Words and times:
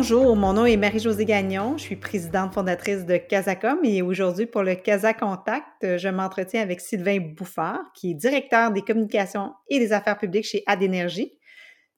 Bonjour, 0.00 0.36
mon 0.36 0.52
nom 0.52 0.64
est 0.64 0.76
Marie-Josée 0.76 1.24
Gagnon. 1.24 1.76
Je 1.76 1.82
suis 1.82 1.96
présidente 1.96 2.54
fondatrice 2.54 3.04
de 3.04 3.16
Casacom 3.16 3.80
et 3.82 4.00
aujourd'hui, 4.00 4.46
pour 4.46 4.62
le 4.62 4.76
Casa 4.76 5.12
Contact, 5.12 5.98
je 5.98 6.08
m'entretiens 6.08 6.62
avec 6.62 6.80
Sylvain 6.80 7.18
Bouffard, 7.18 7.80
qui 7.96 8.12
est 8.12 8.14
directeur 8.14 8.70
des 8.70 8.82
communications 8.82 9.54
et 9.68 9.80
des 9.80 9.92
affaires 9.92 10.16
publiques 10.16 10.44
chez 10.44 10.62
Adénergie. 10.68 11.36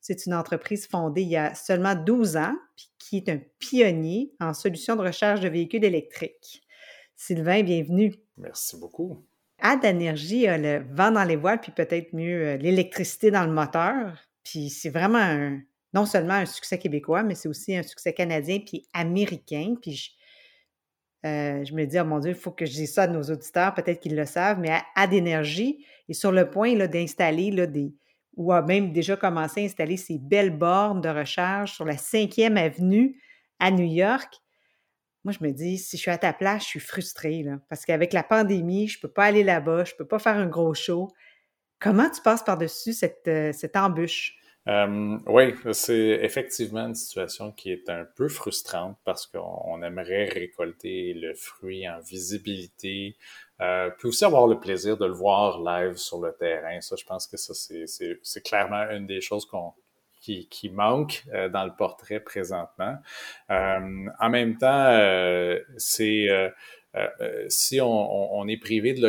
C'est 0.01 0.25
une 0.25 0.33
entreprise 0.33 0.87
fondée 0.87 1.21
il 1.21 1.29
y 1.29 1.37
a 1.37 1.55
seulement 1.55 1.95
12 1.95 2.39
ans, 2.39 2.55
puis 2.75 2.89
qui 2.99 3.17
est 3.19 3.29
un 3.29 3.39
pionnier 3.59 4.33
en 4.41 4.55
solutions 4.55 4.97
de 4.97 5.03
recharge 5.03 5.41
de 5.41 5.51
véhicules 5.51 5.85
électriques. 5.85 6.63
Sylvain, 7.17 7.63
bienvenue. 7.63 8.15
Merci 8.39 8.79
beaucoup. 8.81 9.27
Ad 9.59 9.85
a 9.85 9.93
le 9.93 10.85
vent 10.91 11.11
dans 11.11 11.25
les 11.25 11.37
voiles, 11.37 11.61
puis 11.61 11.73
peut-être 11.73 12.15
mieux 12.15 12.47
euh, 12.47 12.57
l'électricité 12.57 13.31
dans 13.31 13.45
le 13.45 13.53
moteur. 13.53 14.17
Puis 14.43 14.71
c'est 14.71 14.89
vraiment 14.89 15.59
non 15.93 16.07
seulement 16.07 16.35
un 16.35 16.47
succès 16.47 16.79
québécois, 16.79 17.23
mais 17.23 17.35
c'est 17.35 17.49
aussi 17.49 17.77
un 17.77 17.83
succès 17.83 18.13
canadien 18.13 18.61
puis 18.61 18.87
américain. 18.93 19.75
Puis 19.81 19.93
je, 19.93 20.11
euh, 21.27 21.65
me 21.73 21.85
dis, 21.85 21.99
oh 21.99 22.05
mon 22.05 22.19
Dieu, 22.19 22.31
il 22.31 22.37
faut 22.37 22.53
que 22.53 22.65
je 22.65 22.73
dise 22.73 22.95
ça 22.95 23.05
à 23.05 23.07
nos 23.07 23.23
auditeurs, 23.23 23.75
peut-être 23.75 24.01
qu'ils 24.01 24.17
le 24.17 24.27
savent, 24.27 24.59
mais 24.59 24.71
Ad 24.95 25.13
Énergie 25.13 25.85
est 26.09 26.15
sur 26.15 26.33
le 26.33 26.49
point 26.49 26.75
d'installer 26.87 27.51
des, 27.67 27.93
ou 28.37 28.53
a 28.53 28.63
même 28.63 28.93
déjà 28.93 29.17
commencé 29.17 29.63
à 29.63 29.65
installer 29.65 29.97
ces 29.97 30.19
belles 30.19 30.57
bornes 30.57 31.01
de 31.01 31.09
recharge 31.09 31.73
sur 31.73 31.85
la 31.85 31.97
5e 31.97 32.57
avenue 32.57 33.21
à 33.59 33.71
New 33.71 33.85
York. 33.85 34.35
Moi, 35.25 35.35
je 35.39 35.45
me 35.45 35.53
dis, 35.53 35.77
si 35.77 35.97
je 35.99 36.03
suis 36.03 36.11
à 36.11 36.17
ta 36.17 36.33
place, 36.33 36.63
je 36.63 36.69
suis 36.69 36.81
frustrée, 36.81 37.45
parce 37.69 37.85
qu'avec 37.85 38.15
la 38.15 38.23
pandémie, 38.23 38.89
je 38.89 38.97
ne 38.97 39.03
peux 39.03 39.13
pas 39.13 39.25
aller 39.25 39.45
là-bas, 39.45 39.85
je 39.85 39.93
ne 39.93 39.99
peux 39.99 40.07
pas 40.07 40.19
faire 40.19 40.37
un 40.37 40.47
gros 40.47 40.73
show. 40.73 41.09
Comment 41.79 42.09
tu 42.09 42.23
passes 42.23 42.43
par-dessus 42.43 42.95
cette, 42.95 43.29
euh, 43.29 43.53
cette 43.53 43.77
embûche? 43.77 44.40
Euh, 44.69 45.19
oui, 45.27 45.55
c'est 45.73 46.21
effectivement 46.23 46.87
une 46.87 46.95
situation 46.95 47.51
qui 47.51 47.73
est 47.73 47.89
un 47.89 48.05
peu 48.17 48.29
frustrante 48.29 48.99
parce 49.05 49.27
qu'on 49.27 49.83
aimerait 49.83 50.27
récolter 50.27 51.15
le 51.15 51.35
fruit 51.35 51.89
en 51.89 51.99
visibilité, 52.01 53.17
euh, 53.61 53.91
puis 53.99 54.09
aussi 54.09 54.25
avoir 54.25 54.47
le 54.47 54.61
plaisir 54.61 54.99
de 54.99 55.07
le 55.07 55.13
voir 55.13 55.61
live 55.63 55.97
sur 55.97 56.21
le 56.21 56.33
terrain. 56.39 56.81
Ça, 56.83 56.97
je 56.97 57.05
pense 57.05 57.27
que 57.27 57.37
ça, 57.39 57.55
c'est 57.55 58.45
clairement 58.45 58.91
une 58.91 59.07
des 59.07 59.21
choses 59.21 59.47
qu'on 59.47 59.73
qui, 60.21 60.47
qui 60.49 60.69
manque 60.69 61.25
euh, 61.33 61.49
dans 61.49 61.65
le 61.65 61.73
portrait 61.77 62.21
présentement. 62.21 62.97
Euh, 63.51 64.07
en 64.21 64.31
même 64.31 64.57
temps, 64.59 64.87
euh, 64.91 65.59
c'est 65.79 66.29
euh, 66.97 67.07
euh, 67.21 67.45
si 67.49 67.81
on, 67.81 68.37
on, 68.37 68.49
est 68.49 68.57
privé 68.57 68.95
de 68.95 69.01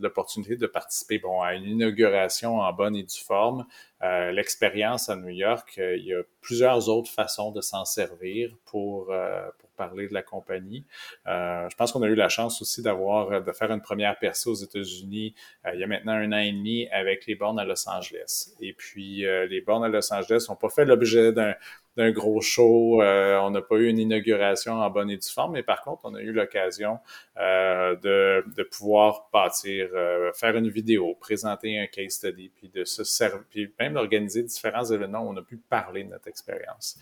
l'opportunité 0.00 0.56
de 0.56 0.66
participer 0.66 1.18
bon, 1.18 1.42
à 1.42 1.54
une 1.54 1.64
inauguration 1.64 2.60
en 2.60 2.72
bonne 2.72 2.96
et 2.96 3.02
due 3.02 3.22
forme, 3.22 3.66
euh, 4.02 4.32
l'expérience 4.32 5.10
à 5.10 5.16
New 5.16 5.28
York, 5.28 5.74
il 5.76 6.04
y 6.04 6.14
a 6.14 6.22
plusieurs 6.40 6.88
autres 6.88 7.10
façons 7.10 7.52
de 7.52 7.60
s'en 7.60 7.84
servir 7.84 8.54
pour, 8.64 9.12
pour 9.58 9.70
parler 9.76 10.08
de 10.08 10.14
la 10.14 10.22
compagnie. 10.22 10.84
je 11.26 11.74
pense 11.76 11.92
qu'on 11.92 12.02
a 12.02 12.06
eu 12.06 12.14
la 12.14 12.28
chance 12.28 12.60
aussi 12.62 12.82
d'avoir 12.82 13.42
de 13.42 13.52
faire 13.52 13.70
une 13.70 13.80
première 13.80 14.18
percée 14.18 14.48
aux 14.48 14.54
États-Unis 14.54 15.34
il 15.72 15.80
y 15.80 15.84
a 15.84 15.86
maintenant 15.86 16.12
un 16.12 16.32
an 16.32 16.38
et 16.38 16.52
demi 16.52 16.86
avec 16.88 17.26
les 17.26 17.34
bornes 17.34 17.58
à 17.58 17.64
Los 17.64 17.88
Angeles. 17.88 18.50
Et 18.60 18.72
puis 18.74 19.24
les 19.48 19.60
bornes 19.62 19.84
à 19.84 19.88
Los 19.88 20.12
Angeles 20.12 20.46
n'ont 20.48 20.56
pas 20.56 20.68
fait 20.68 20.84
l'objet 20.84 21.32
d'un 21.32 21.54
d'un 21.96 22.10
gros 22.10 22.40
show. 22.40 23.02
Euh, 23.02 23.38
on 23.38 23.50
n'a 23.50 23.62
pas 23.62 23.76
eu 23.76 23.88
une 23.88 23.98
inauguration 23.98 24.74
en 24.74 24.90
bonne 24.90 25.10
et 25.10 25.16
due 25.16 25.28
forme, 25.28 25.52
mais 25.52 25.62
par 25.62 25.82
contre, 25.82 26.02
on 26.04 26.14
a 26.14 26.20
eu 26.20 26.32
l'occasion 26.32 26.98
euh, 27.38 27.96
de, 27.96 28.44
de, 28.56 28.62
pouvoir 28.62 29.28
bâtir, 29.32 29.88
euh, 29.94 30.32
faire 30.32 30.56
une 30.56 30.68
vidéo, 30.68 31.14
présenter 31.20 31.78
un 31.78 31.86
case 31.86 32.14
study, 32.14 32.50
puis 32.54 32.68
de 32.68 32.84
se 32.84 33.04
servir, 33.04 33.44
puis 33.48 33.72
même 33.78 33.94
d'organiser 33.94 34.42
différents 34.42 34.84
événements 34.84 35.22
où 35.26 35.30
on 35.30 35.36
a 35.36 35.42
pu 35.42 35.56
parler 35.56 36.04
de 36.04 36.10
notre 36.10 36.28
expérience. 36.28 36.98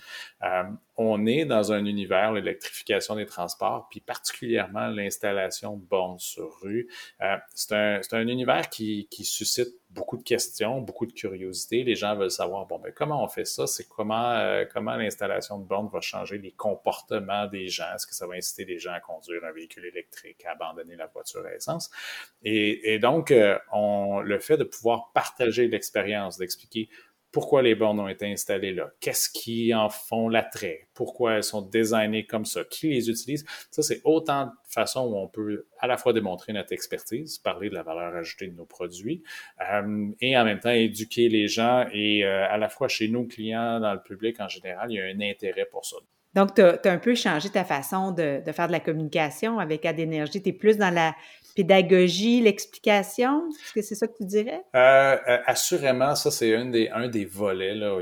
on 0.97 1.27
est 1.27 1.45
dans 1.45 1.72
un 1.72 1.84
univers, 1.84 2.33
l'électrification 2.33 3.16
des 3.16 3.27
transports, 3.27 3.89
puis 3.91 4.00
particulièrement 4.00 4.89
l'installation 4.89 5.77
de 5.77 5.83
bornes 5.83 6.19
sur 6.19 6.61
rue. 6.61 6.89
c'est 7.55 7.75
un, 7.75 8.00
un 8.12 8.28
univers 8.28 8.69
qui, 8.69 9.09
qui 9.11 9.25
suscite 9.25 9.81
beaucoup 9.94 10.16
de 10.16 10.22
questions, 10.22 10.80
beaucoup 10.80 11.06
de 11.06 11.12
curiosité. 11.12 11.84
Les 11.84 11.94
gens 11.94 12.16
veulent 12.16 12.30
savoir, 12.30 12.66
bon, 12.66 12.78
ben, 12.78 12.92
comment 12.94 13.22
on 13.22 13.28
fait 13.28 13.44
ça? 13.44 13.66
C'est 13.66 13.88
comment, 13.88 14.30
euh, 14.32 14.64
comment 14.72 14.97
l'installation 14.97 15.58
de 15.58 15.64
bornes 15.64 15.88
va 15.92 16.00
changer 16.00 16.38
les 16.38 16.53
comportements 16.53 17.47
des 17.47 17.69
gens? 17.69 17.92
Est-ce 17.94 18.06
que 18.06 18.14
ça 18.14 18.26
va 18.26 18.34
inciter 18.34 18.64
les 18.64 18.78
gens 18.78 18.92
à 18.92 19.00
conduire 19.00 19.44
un 19.44 19.53
véhicule 19.53 19.84
électrique, 19.84 20.44
à 20.44 20.53
abandonner 20.53 20.97
la 20.97 21.06
voiture 21.06 21.44
à 21.44 21.54
essence? 21.54 21.91
Et, 22.42 22.94
et 22.94 22.98
donc, 22.98 23.30
euh, 23.30 23.58
on, 23.72 24.20
le 24.20 24.38
fait 24.38 24.56
de 24.56 24.64
pouvoir 24.64 25.12
partager 25.12 25.69
l'expérience, 25.69 26.38
d'expliquer 26.38 26.88
pourquoi 27.32 27.62
les 27.62 27.75
bornes 27.75 27.98
ont 27.98 28.09
été 28.09 28.31
installées 28.31 28.75
là, 28.75 28.93
qu'est-ce 29.00 29.31
qui 29.31 29.75
en 29.75 29.88
font 29.88 30.28
l'attrait, 30.28 30.88
pourquoi 30.94 31.34
elles 31.34 31.44
sont 31.44 31.62
designées 31.62 32.26
comme 32.26 32.44
ça, 32.44 32.62
qui 32.65 32.91
les 32.91 33.09
utilise? 33.09 33.44
Ça, 33.70 33.82
c'est 33.82 34.03
autant 34.04 34.47
de 34.47 34.50
façons 34.69 35.06
où 35.06 35.16
on 35.16 35.28
peut 35.28 35.66
à 35.78 35.87
la 35.87 35.97
fois 35.97 36.12
démontrer 36.12 36.53
notre 36.53 36.72
expertise, 36.72 37.38
parler 37.38 37.71
de 37.71 37.75
la 37.75 37.82
valeur 37.82 38.15
ajoutée 38.15 38.48
de 38.48 38.54
nos 38.54 38.66
produits, 38.66 39.22
euh, 39.72 40.10
et 40.21 40.37
en 40.37 40.44
même 40.44 40.60
temps 40.60 40.71
éduquer 40.71 41.31
les 41.31 41.48
gens 41.48 41.87
et 41.92 42.25
euh, 42.25 42.47
à 42.48 42.59
la 42.59 42.69
fois 42.69 42.88
chez 42.88 43.09
nos 43.09 43.25
clients, 43.25 43.81
dans 43.81 43.94
le 43.94 44.03
public 44.03 44.38
en 44.38 44.48
général, 44.48 44.92
il 44.92 44.97
y 44.97 45.00
a 45.00 45.04
un 45.04 45.21
intérêt 45.21 45.66
pour 45.66 45.87
ça. 45.87 45.97
Donc, 46.34 46.54
tu 46.54 46.62
as, 46.62 46.81
un 46.84 46.98
peu 46.98 47.15
changé 47.15 47.50
ta 47.50 47.65
façon 47.65 48.10
de, 48.10 48.41
faire 48.53 48.66
de 48.66 48.72
la 48.72 48.81
communication 48.81 49.59
avec 49.59 49.84
Adénergie. 49.84 50.43
Tu 50.43 50.48
es 50.48 50.53
plus 50.53 50.78
dans 50.78 50.93
la 50.93 51.15
pédagogie, 51.54 52.41
l'explication? 52.41 53.48
Est-ce 53.50 53.72
que 53.75 53.82
c'est 53.82 53.94
ça 53.94 54.06
que 54.06 54.16
tu 54.16 54.25
dirais? 54.25 54.62
Euh, 54.75 55.19
euh, 55.28 55.38
assurément, 55.47 56.15
ça, 56.15 56.31
c'est 56.31 56.54
un 56.54 56.66
des, 56.66 56.88
un 56.88 57.09
des 57.09 57.26
volets. 57.26 57.75
Là, 57.75 57.98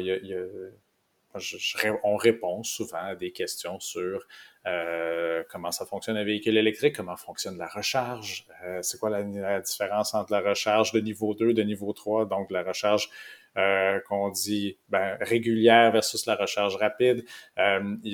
on 2.05 2.17
répond 2.17 2.63
souvent 2.63 3.03
à 3.03 3.17
des 3.17 3.33
questions 3.33 3.81
sur 3.81 4.27
euh, 4.67 5.43
comment 5.51 5.71
ça 5.71 5.87
fonctionne 5.87 6.17
un 6.17 6.25
véhicule 6.25 6.57
électrique, 6.57 6.97
comment 6.97 7.17
fonctionne 7.17 7.57
la 7.59 7.67
recharge, 7.67 8.47
c'est 8.83 8.99
quoi 8.99 9.11
la, 9.11 9.61
différence 9.61 10.15
entre 10.15 10.33
la 10.33 10.41
recharge 10.41 10.93
de 10.93 11.01
niveau 11.01 11.35
2, 11.35 11.55
de 11.55 11.63
niveau 11.63 11.93
3, 11.93 12.27
donc 12.27 12.51
la 12.51 12.63
recharge 12.63 13.09
qu'on 14.07 14.29
dit 14.31 14.79
ben, 14.89 15.17
régulière 15.21 15.93
versus 15.93 16.27
la 16.27 16.37
recharge 16.37 16.77
rapide? 16.77 17.25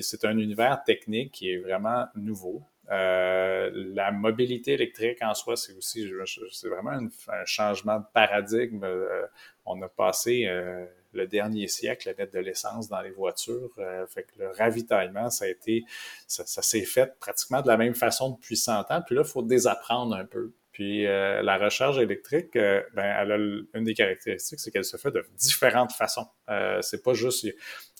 c'est 0.00 0.24
un 0.24 0.38
univers 0.38 0.82
technique 0.84 1.32
qui 1.32 1.50
est 1.50 1.58
vraiment 1.58 2.06
nouveau. 2.14 2.62
Euh, 2.90 3.70
la 3.94 4.12
mobilité 4.12 4.74
électrique 4.74 5.18
en 5.22 5.34
soi, 5.34 5.56
c'est 5.56 5.72
aussi 5.72 6.08
c'est 6.52 6.68
vraiment 6.68 6.92
un, 6.92 7.44
changement 7.44 7.98
de 7.98 8.04
paradigme. 8.12 8.84
Euh, 8.84 9.26
on 9.64 9.80
a 9.82 9.88
passé 9.88 10.46
euh, 10.46 10.86
le 11.16 11.26
dernier 11.26 11.68
siècle 11.68 12.08
à 12.08 12.14
mettre 12.14 12.32
de 12.32 12.38
l'essence 12.38 12.88
dans 12.88 13.00
les 13.00 13.10
voitures. 13.10 13.70
que 13.74 14.22
le 14.38 14.50
ravitaillement, 14.50 15.30
ça 15.30 15.46
a 15.46 15.48
été, 15.48 15.84
ça, 16.26 16.62
s'est 16.62 16.84
fait 16.84 17.18
pratiquement 17.18 17.62
de 17.62 17.68
la 17.68 17.76
même 17.76 17.94
façon 17.94 18.30
depuis 18.30 18.56
100 18.56 18.90
ans. 18.90 19.02
Puis 19.04 19.14
là, 19.14 19.22
il 19.24 19.28
faut 19.28 19.42
désapprendre 19.42 20.14
un 20.14 20.24
peu. 20.24 20.52
Puis 20.76 21.06
euh, 21.06 21.40
la 21.40 21.56
recharge 21.56 21.98
électrique, 21.98 22.54
euh, 22.54 22.82
ben, 22.94 23.02
elle 23.02 23.32
a 23.32 23.36
une 23.78 23.84
des 23.84 23.94
caractéristiques, 23.94 24.60
c'est 24.60 24.70
qu'elle 24.70 24.84
se 24.84 24.98
fait 24.98 25.10
de 25.10 25.24
différentes 25.38 25.92
façons. 25.92 26.26
Euh, 26.50 26.82
c'est 26.82 27.02
pas 27.02 27.14
juste, 27.14 27.44
il 27.44 27.54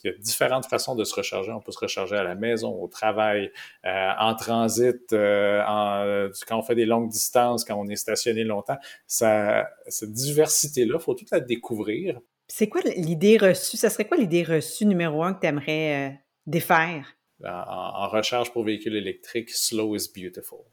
y, 0.05 0.09
a, 0.11 0.13
différentes 0.19 0.67
façons 0.67 0.95
de 0.95 1.03
se 1.03 1.15
recharger. 1.15 1.53
On 1.53 1.63
peut 1.63 1.73
se 1.73 1.79
recharger 1.79 2.17
à 2.17 2.23
la 2.23 2.35
maison, 2.35 2.75
au 2.75 2.87
travail, 2.87 3.51
euh, 3.87 4.11
en 4.19 4.35
transit, 4.35 5.07
quand 5.09 6.59
on 6.59 6.63
fait 6.63 6.75
des 6.75 6.85
longues 6.85 7.09
distances, 7.09 7.65
quand 7.65 7.77
on 7.77 7.89
est 7.89 7.97
stationné 7.97 8.45
longtemps. 8.45 8.77
Cette 9.07 10.13
diversité-là, 10.13 10.99
faut 10.99 11.15
toute 11.15 11.31
la 11.31 11.41
découvrir. 11.41 12.21
C'est 12.49 12.69
quoi 12.69 12.81
l'idée 12.97 13.39
reçue? 13.39 13.77
Ça 13.77 13.91
serait 13.91 14.07
quoi 14.07 14.17
l'idée 14.17 14.43
reçue 14.43 14.87
numéro 14.87 15.23
un 15.23 15.35
que 15.35 15.41
tu 15.41 15.47
aimerais 15.47 16.21
défaire? 16.47 17.17
En, 17.45 17.49
en 17.49 18.09
recharge 18.09 18.53
pour 18.53 18.65
véhicules 18.65 18.97
électriques, 18.97 19.51
slow 19.51 19.97
is 19.97 20.09
beautiful. 20.15 20.65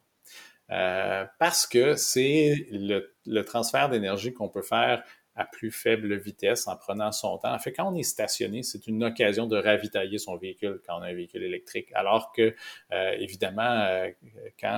Euh, 0.70 1.26
parce 1.38 1.66
que 1.66 1.94
c'est 1.96 2.66
le, 2.70 3.42
transfert 3.42 3.90
d'énergie 3.90 4.32
qu'on 4.32 4.48
peut 4.48 4.62
faire 4.62 5.02
à 5.36 5.44
plus 5.44 5.70
faible 5.70 6.14
vitesse 6.16 6.68
en 6.68 6.76
prenant 6.76 7.10
son 7.12 7.38
temps. 7.38 7.52
En 7.52 7.58
fait, 7.58 7.72
quand 7.72 7.90
on 7.92 7.96
est 7.96 8.04
stationné, 8.04 8.62
c'est 8.62 8.86
une 8.86 9.02
occasion 9.02 9.46
de 9.46 9.56
ravitailler 9.56 10.18
son 10.18 10.36
véhicule 10.36 10.80
quand 10.86 10.98
on 10.98 11.02
a 11.02 11.08
un 11.08 11.14
véhicule 11.14 11.42
électrique. 11.42 11.88
Alors 11.94 12.32
que, 12.32 12.54
euh, 12.92 13.10
évidemment, 13.18 13.62
euh, 13.62 14.10
quand 14.60 14.68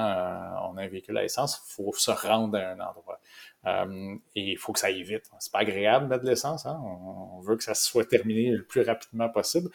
on 0.70 0.76
a 0.76 0.82
un 0.82 0.88
véhicule 0.88 1.18
à 1.18 1.24
essence, 1.24 1.62
il 1.62 1.74
faut 1.74 1.92
se 1.92 2.10
rendre 2.10 2.58
à 2.58 2.70
un 2.70 2.80
endroit. 2.80 3.20
et 4.34 4.52
il 4.52 4.56
faut 4.56 4.72
que 4.72 4.78
ça 4.78 4.86
aille 4.86 5.02
vite. 5.02 5.30
C'est 5.40 5.52
pas 5.52 5.58
agréable 5.58 6.06
mettre 6.06 6.22
de 6.24 6.28
l'essence. 6.30 6.66
Hein? 6.66 6.80
On, 6.84 7.40
veut 7.40 7.56
que 7.56 7.64
ça 7.64 7.74
soit 7.74 8.08
terminé 8.08 8.50
le 8.50 8.64
plus 8.64 8.82
rapidement 8.82 9.28
possible. 9.28 9.70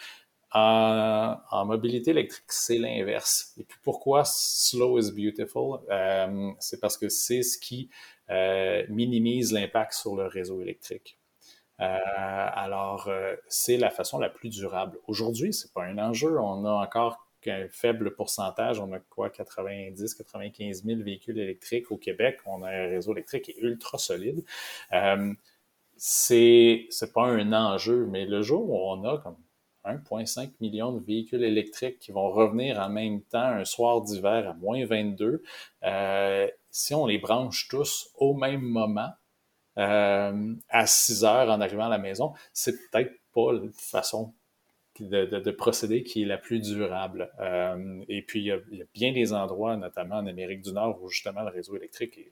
En, 0.54 1.66
mobilité 1.66 2.12
électrique, 2.12 2.52
c'est 2.52 2.78
l'inverse. 2.78 3.54
Et 3.58 3.64
puis 3.64 3.80
pourquoi 3.84 4.24
slow 4.26 5.00
is 5.00 5.12
beautiful? 5.12 5.80
Euh, 5.90 6.52
c'est 6.60 6.82
parce 6.82 6.98
que 6.98 7.08
c'est 7.08 7.42
ce 7.42 7.58
qui 7.58 7.90
euh, 8.30 8.86
minimise 8.90 9.54
l'impact 9.54 9.94
sur 9.94 10.16
le 10.16 10.26
réseau 10.28 10.62
électrique. 10.62 11.18
Euh, 11.80 11.86
alors, 11.86 13.10
c'est 13.48 13.78
la 13.78 13.90
façon 13.90 14.20
la 14.20 14.30
plus 14.30 14.50
durable. 14.50 15.00
Aujourd'hui, 15.08 15.54
c'est 15.54 15.74
pas 15.74 15.84
un 15.84 15.98
enjeu. 15.98 16.38
On 16.40 16.66
a 16.66 16.72
encore 16.72 17.28
qu'un 17.42 17.68
faible 17.70 18.14
pourcentage. 18.16 18.80
On 18.80 18.92
a 18.92 19.00
quoi, 19.00 19.30
90, 19.30 20.14
95 20.14 20.84
000 20.84 21.02
véhicules 21.02 21.40
électriques 21.40 21.92
au 21.92 21.98
Québec. 21.98 22.40
On 22.46 22.62
a 22.64 22.70
un 22.70 22.88
réseau 22.88 23.14
électrique 23.14 23.46
qui 23.46 23.52
est 23.52 23.62
ultra 23.62 23.98
solide. 23.98 24.44
c'est, 25.96 26.88
c'est 26.90 27.14
pas 27.14 27.24
un 27.24 27.54
enjeu, 27.54 28.06
mais 28.08 28.26
le 28.26 28.42
jour 28.42 28.70
où 28.70 28.76
on 28.76 29.04
a 29.06 29.18
comme 29.20 29.38
1,5 29.86 30.52
million 30.60 30.94
de 30.94 31.00
véhicules 31.00 31.44
électriques 31.44 32.00
qui 32.00 32.12
vont 32.12 32.30
revenir 32.30 32.80
en 32.80 32.90
même 32.90 33.22
temps 33.22 33.40
un 33.40 33.66
soir 33.66 34.02
d'hiver 34.02 34.50
à 34.50 34.54
moins 34.54 34.86
22. 34.86 35.42
Euh, 35.84 36.48
si 36.70 36.94
on 36.94 37.06
les 37.06 37.18
branche 37.18 37.68
tous 37.68 38.10
au 38.16 38.34
même 38.34 38.62
moment, 38.62 39.12
euh, 39.78 40.54
à 40.70 40.86
6 40.86 41.24
heures 41.24 41.50
en 41.50 41.62
arrivant 41.62 41.86
à 41.86 41.90
la 41.90 41.98
maison, 41.98 42.34
c'est 42.54 42.74
peut-être 42.90 43.14
pas 43.34 43.54
la 43.54 43.62
façon 43.74 44.34
de, 45.00 45.52
procéder 45.52 46.04
qui 46.04 46.24
est 46.24 46.26
la 46.26 46.38
plus 46.38 46.60
durable. 46.60 47.32
Euh, 47.40 48.04
et 48.08 48.22
puis, 48.22 48.42
il 48.42 48.46
y, 48.46 48.52
a, 48.52 48.60
bien 48.94 49.14
des 49.14 49.34
endroits, 49.34 49.78
notamment 49.78 50.16
en 50.16 50.28
Amérique 50.28 50.62
du 50.62 50.74
Nord, 50.74 51.02
où 51.02 51.10
justement 51.10 51.42
le 51.42 51.50
réseau 51.50 51.76
électrique 51.76 52.18
est 52.18 52.32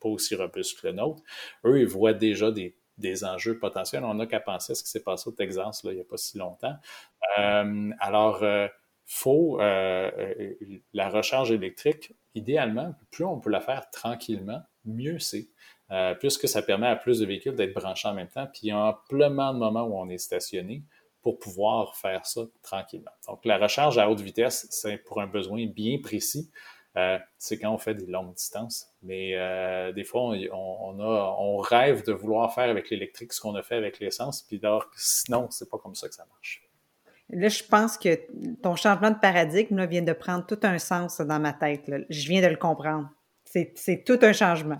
pas 0.00 0.08
aussi 0.08 0.34
robuste 0.34 0.80
que 0.80 0.88
le 0.88 0.92
nôtre. 0.92 1.22
Eux, 1.64 1.80
ils 1.80 1.86
voient 1.86 2.12
déjà 2.12 2.52
des, 2.52 2.76
enjeux 3.24 3.58
potentiels. 3.58 4.04
On 4.04 4.14
n'a 4.14 4.26
qu'à 4.26 4.40
penser 4.40 4.72
à 4.72 4.74
ce 4.74 4.82
qui 4.82 4.90
s'est 4.90 5.02
passé 5.02 5.28
au 5.28 5.32
Texas 5.32 5.84
là, 5.84 5.92
il 5.92 5.96
n'y 5.96 6.00
a 6.00 6.04
pas 6.04 6.16
si 6.16 6.38
longtemps. 6.38 6.74
Euh, 7.38 7.90
alors, 8.00 8.42
euh, 8.42 8.68
faut 9.06 9.58
la 9.58 11.08
recharge 11.10 11.50
électrique, 11.50 12.14
idéalement, 12.34 12.94
plus 13.10 13.24
on 13.24 13.38
peut 13.38 13.50
la 13.50 13.60
faire 13.60 13.90
tranquillement, 13.90 14.62
mieux 14.86 15.18
c'est. 15.18 15.48
puisque 16.20 16.48
ça 16.48 16.62
permet 16.62 16.86
à 16.86 16.96
plus 16.96 17.18
de 17.20 17.26
véhicules 17.26 17.54
d'être 17.54 17.74
branchés 17.74 18.08
en 18.08 18.14
même 18.14 18.28
temps, 18.28 18.46
puis 18.46 18.60
il 18.64 18.68
y 18.68 18.70
a 18.70 18.78
amplement 18.78 19.52
de 19.52 19.58
moments 19.58 19.84
où 19.84 19.98
on 19.98 20.08
est 20.08 20.18
stationné 20.18 20.84
pour 21.24 21.38
pouvoir 21.38 21.96
faire 21.96 22.26
ça 22.26 22.42
tranquillement. 22.62 23.10
Donc, 23.26 23.44
la 23.44 23.56
recharge 23.56 23.98
à 23.98 24.08
haute 24.10 24.20
vitesse, 24.20 24.66
c'est 24.70 24.98
pour 24.98 25.20
un 25.20 25.26
besoin 25.26 25.66
bien 25.66 25.98
précis. 26.02 26.50
Euh, 26.96 27.18
c'est 27.38 27.58
quand 27.58 27.72
on 27.72 27.78
fait 27.78 27.94
des 27.94 28.06
longues 28.06 28.34
distances. 28.34 28.88
Mais 29.02 29.32
euh, 29.34 29.92
des 29.92 30.04
fois, 30.04 30.22
on, 30.22 31.00
a, 31.00 31.36
on 31.38 31.56
rêve 31.58 32.04
de 32.04 32.12
vouloir 32.12 32.54
faire 32.54 32.70
avec 32.70 32.90
l'électrique 32.90 33.32
ce 33.32 33.40
qu'on 33.40 33.54
a 33.56 33.62
fait 33.62 33.74
avec 33.74 33.98
l'essence, 33.98 34.42
puis 34.42 34.60
alors, 34.62 34.86
sinon, 34.96 35.48
c'est 35.50 35.68
pas 35.68 35.78
comme 35.78 35.94
ça 35.94 36.08
que 36.08 36.14
ça 36.14 36.24
marche. 36.30 36.62
Là, 37.30 37.48
je 37.48 37.64
pense 37.64 37.98
que 37.98 38.20
ton 38.62 38.76
changement 38.76 39.10
de 39.10 39.18
paradigme 39.18 39.86
vient 39.86 40.02
de 40.02 40.12
prendre 40.12 40.46
tout 40.46 40.60
un 40.62 40.78
sens 40.78 41.20
dans 41.20 41.40
ma 41.40 41.52
tête. 41.52 41.90
Je 42.10 42.28
viens 42.28 42.42
de 42.42 42.46
le 42.46 42.56
comprendre. 42.56 43.08
C'est 43.44 44.04
tout 44.04 44.18
un 44.22 44.32
changement. 44.32 44.78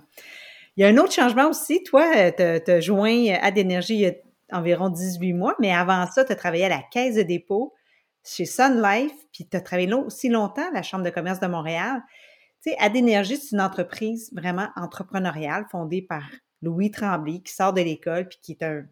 Il 0.76 0.82
y 0.82 0.84
a 0.84 0.88
un 0.88 0.96
autre 0.98 1.12
changement 1.12 1.48
aussi. 1.48 1.82
Toi, 1.84 2.32
tu 2.32 2.42
as 2.42 2.80
joint 2.80 3.34
à 3.40 3.50
d'énergie 3.50 4.06
environ 4.52 4.90
18 4.90 5.32
mois, 5.32 5.56
mais 5.58 5.72
avant 5.72 6.06
ça, 6.06 6.24
tu 6.24 6.32
as 6.32 6.36
travaillé 6.36 6.66
à 6.66 6.68
la 6.68 6.82
Caisse 6.90 7.16
de 7.16 7.22
dépôt 7.22 7.72
chez 8.24 8.46
Sun 8.46 8.82
Life, 8.82 9.12
puis 9.32 9.46
tu 9.46 9.56
as 9.56 9.60
travaillé 9.60 9.92
aussi 9.92 10.28
longtemps 10.28 10.68
à 10.68 10.72
la 10.72 10.82
Chambre 10.82 11.04
de 11.04 11.10
commerce 11.10 11.40
de 11.40 11.46
Montréal. 11.46 12.02
Tu 12.62 12.70
sais, 12.70 12.76
Adénergie, 12.78 13.36
c'est 13.36 13.54
une 13.54 13.60
entreprise 13.60 14.32
vraiment 14.34 14.68
entrepreneuriale 14.76 15.66
fondée 15.70 16.02
par 16.02 16.22
Louis 16.62 16.90
Tremblay, 16.90 17.40
qui 17.40 17.52
sort 17.52 17.74
de 17.74 17.82
l'école, 17.82 18.26
puis 18.28 18.38
qui 18.40 18.52
est 18.52 18.62
un, 18.62 18.84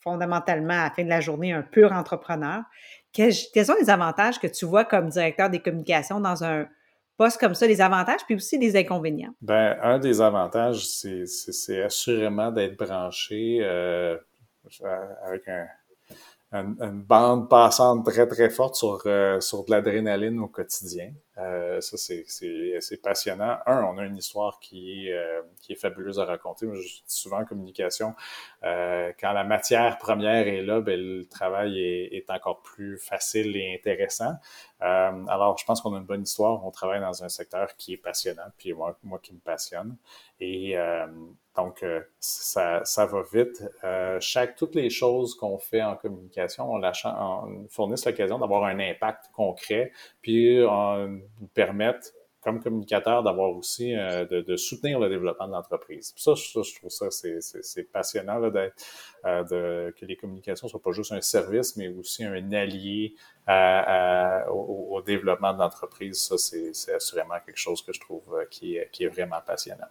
fondamentalement, 0.00 0.74
à 0.74 0.84
la 0.84 0.90
fin 0.90 1.02
de 1.02 1.08
la 1.08 1.20
journée, 1.20 1.52
un 1.52 1.62
pur 1.62 1.92
entrepreneur. 1.92 2.62
Quels, 3.12 3.34
sont 3.34 3.74
les 3.80 3.90
avantages 3.90 4.38
que 4.38 4.46
tu 4.46 4.64
vois 4.64 4.84
comme 4.84 5.08
directeur 5.08 5.50
des 5.50 5.60
communications 5.60 6.20
dans 6.20 6.44
un 6.44 6.68
poste 7.16 7.40
comme 7.40 7.54
ça, 7.54 7.66
les 7.66 7.80
avantages, 7.80 8.20
puis 8.24 8.36
aussi 8.36 8.58
les 8.58 8.76
inconvénients? 8.76 9.34
Ben, 9.40 9.76
un 9.82 9.98
des 9.98 10.20
avantages, 10.20 10.86
c'est 10.86 11.82
assurément 11.82 12.52
d'être 12.52 12.76
branché 12.76 13.58
euh, 13.62 14.16
avec 15.24 15.48
un, 15.48 15.66
une, 16.56 17.02
bande 17.02 17.48
passante 17.48 18.04
très, 18.04 18.26
très 18.26 18.50
forte 18.50 18.74
sur, 18.74 19.02
euh, 19.06 19.40
sur 19.40 19.64
de 19.64 19.70
l'adrénaline 19.70 20.38
au 20.40 20.48
quotidien. 20.48 21.12
Euh, 21.38 21.80
ça, 21.82 21.96
c'est 21.98 23.02
passionnant. 23.02 23.58
Un, 23.66 23.84
on 23.84 23.98
a 23.98 24.04
une 24.04 24.16
histoire 24.16 24.58
qui 24.58 25.06
est, 25.06 25.12
euh, 25.12 25.42
qui 25.60 25.72
est 25.72 25.76
fabuleuse 25.76 26.18
à 26.18 26.24
raconter. 26.24 26.64
Moi, 26.66 26.76
je 26.76 26.80
dis 26.80 27.02
souvent 27.08 27.40
en 27.40 27.44
communication, 27.44 28.14
euh, 28.64 29.12
quand 29.20 29.32
la 29.32 29.44
matière 29.44 29.98
première 29.98 30.48
est 30.48 30.62
là, 30.62 30.80
ben, 30.80 30.98
le 30.98 31.26
travail 31.26 31.78
est, 31.78 32.16
est 32.16 32.30
encore 32.30 32.62
plus 32.62 32.96
facile 32.96 33.54
et 33.56 33.74
intéressant. 33.74 34.32
Euh, 34.82 35.26
alors, 35.26 35.58
je 35.58 35.64
pense 35.66 35.82
qu'on 35.82 35.94
a 35.94 35.98
une 35.98 36.06
bonne 36.06 36.22
histoire. 36.22 36.64
On 36.64 36.70
travaille 36.70 37.00
dans 37.00 37.22
un 37.22 37.28
secteur 37.28 37.76
qui 37.76 37.92
est 37.94 37.98
passionnant, 37.98 38.50
puis 38.56 38.72
moi, 38.72 38.98
moi 39.02 39.18
qui 39.22 39.34
me 39.34 39.40
passionne. 39.40 39.96
Et 40.40 40.76
donc, 41.56 41.82
ça, 42.20 42.84
ça 42.84 43.06
va 43.06 43.22
vite. 43.32 43.64
chaque, 44.20 44.54
toutes 44.54 44.74
les 44.74 44.90
choses 44.90 45.34
qu'on 45.34 45.56
fait 45.56 45.82
en 45.82 45.96
communication, 45.96 46.70
on, 46.70 46.76
la, 46.76 46.92
on 47.04 47.66
fournissent 47.70 48.04
l'occasion 48.04 48.38
d'avoir 48.38 48.64
un 48.64 48.78
impact 48.78 49.30
concret, 49.32 49.92
puis 50.20 50.62
nous 51.40 51.48
permettent, 51.48 52.14
comme 52.40 52.62
communicateur, 52.62 53.24
d'avoir 53.24 53.50
aussi, 53.50 53.96
euh, 53.96 54.24
de, 54.24 54.56
soutenir 54.56 55.00
le 55.00 55.08
développement 55.08 55.48
de 55.48 55.52
l'entreprise. 55.52 56.12
Ça, 56.16 56.34
je 56.34 56.74
trouve 56.76 56.90
ça, 56.90 57.10
c'est 57.10 57.82
passionnant 57.92 58.38
là, 58.38 58.70
euh, 59.24 59.44
de, 59.44 59.94
que 59.98 60.06
les 60.06 60.16
communications 60.16 60.68
soient 60.68 60.82
pas 60.82 60.92
juste 60.92 61.12
un 61.12 61.20
service, 61.20 61.76
mais 61.76 61.88
aussi 61.88 62.24
un 62.24 62.52
allié 62.52 63.14
au, 64.48 65.02
développement 65.04 65.52
de 65.54 65.58
l'entreprise. 65.58 66.20
Ça, 66.20 66.38
c'est 66.38 66.94
assurément 66.94 67.34
quelque 67.44 67.58
chose 67.58 67.82
que 67.82 67.92
je 67.92 68.00
trouve 68.00 68.22
euh, 68.34 68.44
qui 68.48 68.76
est 68.76 69.08
vraiment 69.08 69.40
passionnant. 69.44 69.88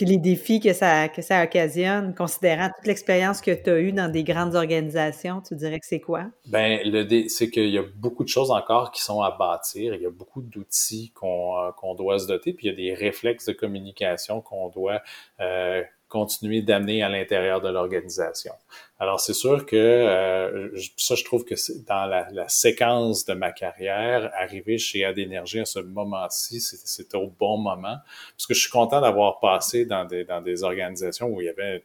Puis 0.00 0.08
les 0.08 0.16
défis 0.16 0.60
que 0.60 0.72
ça, 0.72 1.10
que 1.10 1.20
ça 1.20 1.44
occasionne, 1.44 2.14
considérant 2.14 2.70
toute 2.74 2.86
l'expérience 2.86 3.42
que 3.42 3.50
tu 3.50 3.68
as 3.68 3.80
eue 3.80 3.92
dans 3.92 4.10
des 4.10 4.24
grandes 4.24 4.54
organisations, 4.54 5.42
tu 5.46 5.54
dirais 5.54 5.78
que 5.78 5.84
c'est 5.84 6.00
quoi? 6.00 6.24
Ben, 6.46 6.80
le 6.84 7.28
c'est 7.28 7.50
qu'il 7.50 7.68
y 7.68 7.76
a 7.76 7.82
beaucoup 7.96 8.24
de 8.24 8.30
choses 8.30 8.50
encore 8.50 8.92
qui 8.92 9.02
sont 9.02 9.20
à 9.20 9.30
bâtir. 9.30 9.92
Il 9.94 10.00
y 10.00 10.06
a 10.06 10.10
beaucoup 10.10 10.40
d'outils 10.40 11.12
qu'on 11.14 11.54
euh, 11.58 11.94
doit 11.98 12.18
se 12.18 12.26
doter, 12.26 12.54
puis 12.54 12.68
il 12.68 12.70
y 12.70 12.72
a 12.72 12.76
des 12.76 12.94
réflexes 12.94 13.44
de 13.44 13.52
communication 13.52 14.40
qu'on 14.40 14.70
doit 14.70 15.02
euh, 15.40 15.82
continuer 16.10 16.60
d'amener 16.60 17.02
à 17.02 17.08
l'intérieur 17.08 17.60
de 17.60 17.68
l'organisation. 17.68 18.52
Alors, 18.98 19.20
c'est 19.20 19.32
sûr 19.32 19.64
que 19.64 19.76
euh, 19.76 20.68
ça, 20.96 21.14
je 21.14 21.24
trouve 21.24 21.44
que 21.44 21.54
dans 21.86 22.04
la, 22.04 22.48
séquence 22.48 23.24
de 23.24 23.32
ma 23.32 23.52
carrière, 23.52 24.30
arriver 24.34 24.76
chez 24.76 25.04
Adénergie 25.04 25.60
à 25.60 25.64
ce 25.64 25.78
moment-ci, 25.78 26.60
c'était 26.60 27.16
au 27.16 27.28
bon 27.28 27.58
moment, 27.58 27.96
parce 28.32 28.46
que 28.46 28.54
je 28.54 28.60
suis 28.60 28.70
content 28.70 29.00
d'avoir 29.00 29.38
passé 29.38 29.86
dans 29.86 30.04
des, 30.04 30.24
dans 30.24 30.42
des 30.42 30.64
organisations 30.64 31.28
où 31.28 31.40
il 31.40 31.46
y 31.46 31.48
avait 31.48 31.84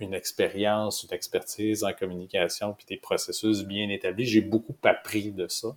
une 0.00 0.14
expérience, 0.14 1.04
une 1.04 1.14
expertise 1.14 1.84
en 1.84 1.92
communication, 1.92 2.74
puis 2.74 2.84
des 2.88 2.96
processus 2.96 3.62
bien 3.62 3.88
établis. 3.88 4.26
J'ai 4.26 4.40
beaucoup 4.40 4.76
appris 4.82 5.30
de 5.30 5.46
ça. 5.46 5.68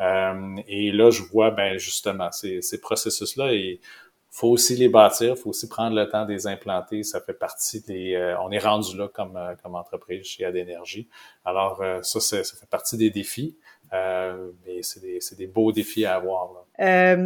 Euh, 0.00 0.56
et 0.66 0.90
là, 0.90 1.10
je 1.10 1.22
vois 1.22 1.52
ben 1.52 1.78
justement 1.78 2.32
ces, 2.32 2.60
ces 2.60 2.80
processus-là 2.80 3.52
et 3.52 3.80
faut 4.34 4.48
aussi 4.48 4.74
les 4.76 4.88
bâtir, 4.88 5.36
faut 5.36 5.50
aussi 5.50 5.68
prendre 5.68 5.94
le 5.94 6.08
temps 6.08 6.24
de 6.24 6.32
les 6.32 6.46
implanter. 6.46 7.02
Ça 7.02 7.20
fait 7.20 7.34
partie 7.34 7.82
des. 7.82 8.14
Euh, 8.14 8.34
on 8.40 8.50
est 8.50 8.58
rendu 8.58 8.96
là 8.96 9.06
comme, 9.06 9.36
euh, 9.36 9.54
comme 9.62 9.74
entreprise 9.74 10.24
chez 10.24 10.46
Adénergie. 10.46 11.06
Alors, 11.44 11.82
euh, 11.82 12.00
ça, 12.02 12.18
ça 12.18 12.42
fait 12.42 12.68
partie 12.68 12.96
des 12.96 13.10
défis, 13.10 13.58
mais 13.92 14.80
c'est 14.80 15.00
des, 15.00 15.20
des, 15.36 15.46
beaux 15.46 15.70
défis 15.70 16.06
à 16.06 16.14
avoir. 16.16 16.64
Là, 16.78 17.16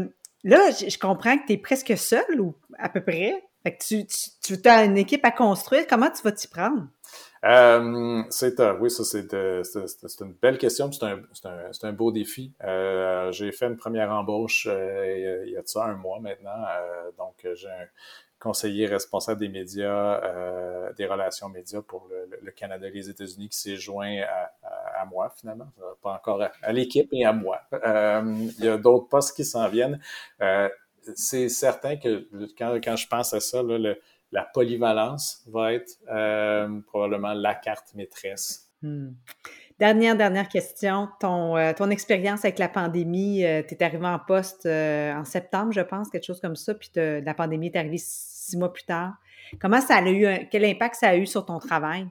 là 0.42 0.70
je 0.72 0.98
comprends 0.98 1.38
que 1.38 1.46
tu 1.46 1.52
es 1.52 1.58
presque 1.58 1.96
seul 1.96 2.40
ou 2.40 2.54
à 2.76 2.88
peu 2.88 3.00
près. 3.00 3.40
Fait 3.62 3.76
que 3.76 3.84
tu, 3.84 4.06
tu, 4.42 4.60
tu 4.60 4.68
as 4.68 4.84
une 4.84 4.98
équipe 4.98 5.24
à 5.24 5.30
construire. 5.30 5.86
Comment 5.86 6.10
tu 6.10 6.22
vas 6.22 6.32
t'y 6.32 6.48
prendre? 6.48 6.88
Euh, 7.44 8.22
c'est 8.30 8.60
oui, 8.80 8.90
ça 8.90 9.04
c'est 9.04 10.20
une 10.20 10.32
belle 10.40 10.58
question, 10.58 10.90
c'est 10.90 11.04
un, 11.04 11.20
un, 11.44 11.70
un, 11.82 11.92
beau 11.92 12.10
défi. 12.10 12.52
Euh, 12.64 13.30
j'ai 13.32 13.52
fait 13.52 13.66
une 13.66 13.76
première 13.76 14.10
embauche 14.10 14.66
euh, 14.70 15.44
il 15.46 15.52
y 15.52 15.56
a 15.56 15.62
de 15.62 15.66
ça 15.68 15.84
un 15.84 15.94
mois 15.94 16.18
maintenant, 16.20 16.50
euh, 16.50 17.10
donc 17.18 17.46
j'ai 17.54 17.68
un 17.68 17.86
conseiller 18.38 18.86
responsable 18.86 19.40
des 19.40 19.48
médias, 19.48 20.22
euh, 20.22 20.92
des 20.94 21.06
relations 21.06 21.48
médias 21.48 21.82
pour 21.82 22.08
le, 22.10 22.38
le 22.40 22.50
Canada 22.52 22.86
et 22.86 22.90
les 22.90 23.08
États-Unis 23.10 23.48
qui 23.48 23.58
s'est 23.58 23.76
joint 23.76 24.22
à, 24.22 25.00
à, 25.00 25.04
moi 25.06 25.32
finalement, 25.36 25.70
pas 26.02 26.12
encore 26.12 26.42
à, 26.62 26.72
l'équipe 26.72 27.08
et 27.12 27.24
à 27.24 27.32
moi. 27.32 27.60
il 27.72 28.64
y 28.64 28.68
a 28.68 28.76
d'autres 28.78 29.08
postes 29.08 29.36
qui 29.36 29.44
s'en 29.44 29.68
viennent. 29.68 30.00
c'est 31.14 31.48
certain 31.48 31.96
que 31.96 32.28
quand, 32.58 32.78
quand 32.82 32.96
je 32.96 33.06
pense 33.08 33.32
à 33.32 33.40
ça, 33.40 33.62
là, 33.62 33.78
le 33.78 33.98
la 34.32 34.42
polyvalence 34.42 35.44
va 35.46 35.72
être 35.72 35.92
euh, 36.12 36.80
probablement 36.86 37.32
la 37.32 37.54
carte 37.54 37.94
maîtresse. 37.94 38.70
Hmm. 38.82 39.10
Dernière, 39.78 40.16
dernière 40.16 40.48
question. 40.48 41.08
Ton, 41.20 41.56
euh, 41.56 41.72
ton 41.74 41.90
expérience 41.90 42.44
avec 42.44 42.58
la 42.58 42.68
pandémie, 42.68 43.44
euh, 43.44 43.62
tu 43.66 43.74
es 43.74 43.82
arrivé 43.82 44.06
en 44.06 44.18
poste 44.18 44.66
en 44.66 45.24
septembre, 45.24 45.72
je 45.72 45.82
pense, 45.82 46.08
quelque 46.08 46.24
chose 46.24 46.40
comme 46.40 46.56
ça, 46.56 46.74
puis 46.74 46.90
la 46.94 47.34
pandémie 47.34 47.66
est 47.66 47.76
arrivée 47.76 47.98
six 47.98 48.56
mois 48.56 48.72
plus 48.72 48.84
tard. 48.84 49.14
Comment 49.60 49.80
ça 49.80 49.96
a 49.96 50.08
eu, 50.08 50.48
quel 50.50 50.64
impact 50.64 50.96
ça 50.96 51.08
a 51.10 51.16
eu 51.16 51.26
sur 51.26 51.44
ton 51.44 51.58
travail? 51.58 52.08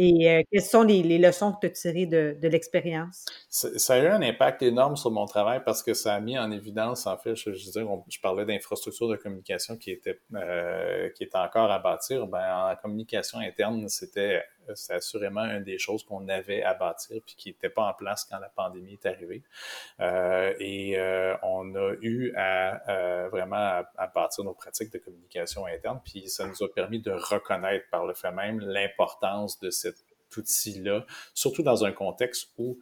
Et 0.00 0.30
euh, 0.30 0.42
quelles 0.52 0.62
sont 0.62 0.84
les, 0.84 1.18
leçons 1.18 1.52
que 1.52 1.58
tu 1.58 1.66
as 1.66 1.70
tirées 1.70 2.06
de, 2.06 2.48
l'expérience? 2.48 3.26
Ça, 3.48 3.94
a 3.94 3.98
eu 3.98 4.06
un 4.06 4.22
impact 4.22 4.62
énorme 4.62 4.96
sur 4.96 5.10
mon 5.10 5.26
travail 5.26 5.60
parce 5.64 5.82
que 5.82 5.92
ça 5.92 6.14
a 6.14 6.20
mis 6.20 6.38
en 6.38 6.52
évidence, 6.52 7.08
en 7.08 7.18
fait, 7.18 7.34
je, 7.34 7.52
je, 7.52 7.70
je 8.08 8.20
parlais 8.20 8.46
d'infrastructures 8.46 9.08
de 9.08 9.16
communication 9.16 9.76
qui 9.76 9.90
étaient, 9.90 10.20
euh, 10.34 11.08
encore 11.34 11.72
à 11.72 11.80
bâtir. 11.80 12.28
Ben, 12.28 12.70
en 12.70 12.76
communication 12.76 13.40
interne, 13.40 13.88
c'était 13.88 14.44
c'est 14.74 14.94
assurément 14.94 15.44
une 15.44 15.64
des 15.64 15.78
choses 15.78 16.04
qu'on 16.04 16.28
avait 16.28 16.62
à 16.62 16.74
bâtir 16.74 17.20
puis 17.24 17.34
qui 17.36 17.48
n'était 17.50 17.68
pas 17.68 17.82
en 17.82 17.94
place 17.94 18.24
quand 18.24 18.38
la 18.38 18.48
pandémie 18.48 18.94
est 18.94 19.06
arrivée. 19.06 19.42
Euh, 20.00 20.54
et 20.58 20.98
euh, 20.98 21.36
on 21.42 21.74
a 21.74 21.94
eu 22.00 22.32
à 22.36 22.90
euh, 22.90 23.28
vraiment 23.28 23.82
à, 23.96 24.06
bâtir 24.14 24.44
nos 24.44 24.54
pratiques 24.54 24.92
de 24.92 24.98
communication 24.98 25.66
interne, 25.66 26.00
puis 26.04 26.28
ça 26.28 26.46
nous 26.46 26.62
a 26.62 26.68
permis 26.72 27.00
de 27.00 27.10
reconnaître 27.10 27.86
par 27.90 28.06
le 28.06 28.14
fait 28.14 28.32
même 28.32 28.60
l'importance 28.60 29.58
de 29.60 29.70
cet 29.70 29.96
outil-là, 30.36 31.06
surtout 31.34 31.62
dans 31.62 31.84
un 31.84 31.92
contexte 31.92 32.52
où 32.58 32.78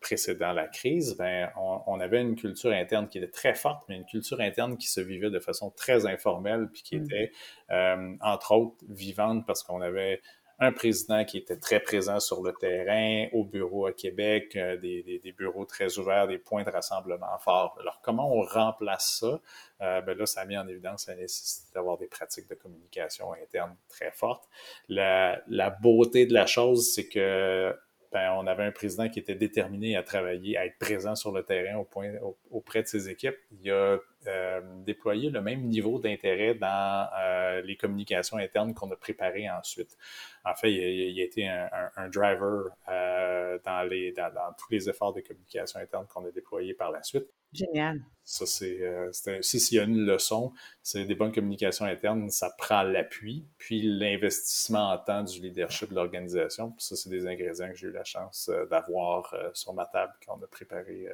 précédant 0.00 0.52
la 0.52 0.66
crise, 0.66 1.16
ben, 1.16 1.50
on, 1.56 1.98
avait 2.00 2.20
une 2.20 2.36
culture 2.36 2.72
interne 2.72 3.08
qui 3.08 3.18
était 3.18 3.30
très 3.30 3.54
forte, 3.54 3.84
mais 3.88 3.96
une 3.96 4.04
culture 4.04 4.40
interne 4.40 4.76
qui 4.76 4.88
se 4.88 5.00
vivait 5.00 5.30
de 5.30 5.40
façon 5.40 5.70
très 5.70 6.06
informelle, 6.06 6.68
puis 6.72 6.82
qui 6.82 6.96
mmh. 6.96 7.04
était, 7.04 7.32
euh, 7.70 8.14
entre 8.20 8.52
autres, 8.52 8.76
vivante 8.88 9.46
parce 9.46 9.62
qu'on 9.62 9.80
avait 9.80 10.20
un 10.58 10.72
président 10.72 11.24
qui 11.24 11.38
était 11.38 11.56
très 11.56 11.80
présent 11.80 12.20
sur 12.20 12.42
le 12.42 12.52
terrain, 12.52 13.28
au 13.32 13.44
bureau 13.44 13.86
à 13.86 13.92
Québec, 13.92 14.56
euh, 14.56 14.76
des, 14.76 15.20
des, 15.22 15.32
bureaux 15.32 15.64
très 15.64 15.98
ouverts, 15.98 16.26
des 16.26 16.38
points 16.38 16.64
de 16.64 16.70
rassemblement 16.70 17.38
forts. 17.38 17.76
Alors, 17.80 18.00
comment 18.02 18.32
on 18.32 18.42
remplace 18.42 19.18
ça? 19.20 19.40
Euh, 19.80 20.00
ben 20.00 20.16
là, 20.16 20.26
ça 20.26 20.42
a 20.42 20.44
mis 20.44 20.56
en 20.56 20.66
évidence 20.68 21.08
la 21.08 21.16
nécessité 21.16 21.72
d'avoir 21.74 21.98
des 21.98 22.06
pratiques 22.06 22.48
de 22.48 22.54
communication 22.54 23.32
interne 23.32 23.76
très 23.88 24.12
fortes. 24.12 24.48
La, 24.88 25.42
la 25.48 25.70
beauté 25.70 26.26
de 26.26 26.32
la 26.32 26.46
chose, 26.46 26.92
c'est 26.94 27.08
que 27.08 27.76
ben, 28.14 28.32
on 28.38 28.46
avait 28.46 28.62
un 28.62 28.70
président 28.70 29.08
qui 29.08 29.18
était 29.18 29.34
déterminé 29.34 29.96
à 29.96 30.04
travailler, 30.04 30.56
à 30.56 30.66
être 30.66 30.78
présent 30.78 31.16
sur 31.16 31.32
le 31.32 31.42
terrain 31.42 31.76
au 31.78 31.84
point, 31.84 32.12
auprès 32.52 32.80
de 32.80 32.86
ses 32.86 33.10
équipes. 33.10 33.34
Il 33.60 33.68
a 33.72 33.98
euh, 34.28 34.60
déployé 34.84 35.30
le 35.30 35.40
même 35.40 35.62
niveau 35.62 35.98
d'intérêt 35.98 36.54
dans 36.54 37.08
euh, 37.18 37.60
les 37.62 37.76
communications 37.76 38.36
internes 38.36 38.72
qu'on 38.72 38.88
a 38.92 38.96
préparées 38.96 39.50
ensuite. 39.50 39.98
En 40.44 40.54
fait, 40.54 40.72
il, 40.72 41.20
a, 41.20 41.24
été 41.24 41.48
un, 41.48 42.08
driver 42.08 42.68
euh, 42.88 43.58
dans, 43.64 43.84
dans, 44.32 44.52
tous 44.56 44.70
les 44.70 44.88
efforts 44.88 45.12
de 45.12 45.20
communication 45.20 45.80
interne 45.80 46.06
qu'on 46.06 46.24
a 46.24 46.30
déployés 46.30 46.74
par 46.74 46.92
la 46.92 47.02
suite. 47.02 47.26
Génial. 47.54 48.00
Ça, 48.24 48.46
c'est, 48.46 48.80
euh, 48.80 49.10
si 49.42 49.60
s'il 49.60 49.76
y 49.76 49.80
a 49.80 49.84
une 49.84 50.06
leçon, 50.06 50.52
c'est 50.82 51.04
des 51.04 51.14
bonnes 51.14 51.32
communications 51.32 51.84
internes, 51.84 52.30
ça 52.30 52.50
prend 52.56 52.82
l'appui, 52.82 53.46
puis 53.58 53.82
l'investissement 53.82 54.92
en 54.92 54.98
temps 54.98 55.22
du 55.22 55.40
leadership 55.40 55.90
de 55.90 55.94
l'organisation. 55.94 56.74
ça, 56.78 56.96
c'est 56.96 57.10
des 57.10 57.26
ingrédients 57.26 57.68
que 57.68 57.76
j'ai 57.76 57.88
eu 57.88 57.92
la 57.92 58.04
chance 58.04 58.48
euh, 58.50 58.64
d'avoir 58.66 59.32
euh, 59.34 59.50
sur 59.52 59.74
ma 59.74 59.84
table 59.84 60.14
quand 60.26 60.38
on 60.40 60.42
a 60.42 60.46
préparé 60.46 61.06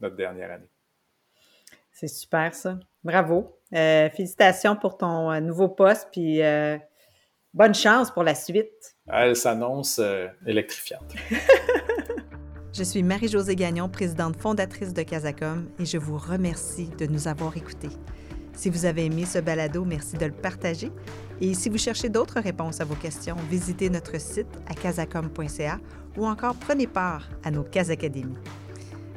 notre 0.00 0.16
dernière 0.16 0.50
année. 0.50 0.68
C'est 1.92 2.08
super, 2.08 2.52
ça. 2.52 2.78
Bravo. 3.04 3.58
félicitations 3.70 4.76
pour 4.76 4.98
ton 4.98 5.40
nouveau 5.40 5.68
poste, 5.68 6.08
puis 6.12 6.40
bonne 7.54 7.74
chance 7.74 8.10
pour 8.10 8.24
la 8.24 8.34
suite. 8.34 8.96
Elle 9.06 9.36
s'annonce 9.36 10.00
électrifiante. 10.46 11.14
Je 12.76 12.84
suis 12.84 13.02
Marie-Josée 13.02 13.56
Gagnon, 13.56 13.88
présidente 13.88 14.36
fondatrice 14.36 14.92
de 14.92 15.00
Casacom, 15.00 15.66
et 15.78 15.86
je 15.86 15.96
vous 15.96 16.18
remercie 16.18 16.90
de 16.98 17.06
nous 17.06 17.26
avoir 17.26 17.56
écoutés. 17.56 17.88
Si 18.52 18.68
vous 18.68 18.84
avez 18.84 19.06
aimé 19.06 19.24
ce 19.24 19.38
balado, 19.38 19.86
merci 19.86 20.18
de 20.18 20.26
le 20.26 20.32
partager. 20.32 20.92
Et 21.40 21.54
si 21.54 21.70
vous 21.70 21.78
cherchez 21.78 22.10
d'autres 22.10 22.38
réponses 22.38 22.82
à 22.82 22.84
vos 22.84 22.94
questions, 22.94 23.36
visitez 23.50 23.88
notre 23.88 24.20
site 24.20 24.60
à 24.68 24.74
casacom.ca 24.74 25.80
ou 26.18 26.26
encore 26.26 26.54
prenez 26.56 26.86
part 26.86 27.26
à 27.44 27.50
nos 27.50 27.62
Casacadémies. 27.62 28.36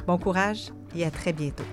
Bon 0.07 0.17
courage 0.17 0.71
et 0.95 1.03
à 1.03 1.11
très 1.11 1.33
bientôt. 1.33 1.65